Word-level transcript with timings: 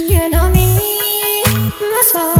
You 0.00 0.30
know 0.30 0.48
me, 0.48 0.78
my 1.78 2.02
soul. 2.10 2.39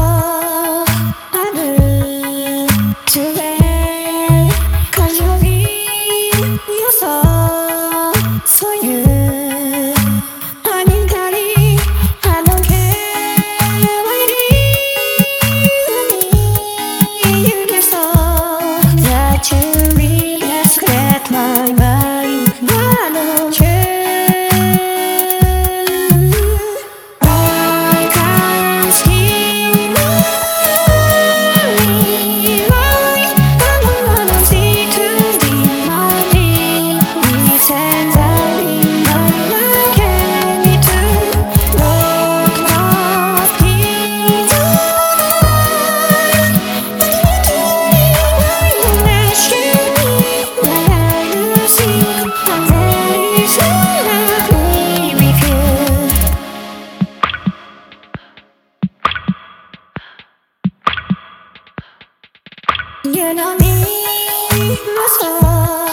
You 63.12 63.34
know 63.34 63.56
me, 63.58 63.74
my 64.96 65.08
soul 65.18 65.89